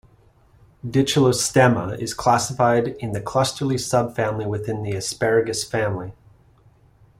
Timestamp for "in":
2.87-3.11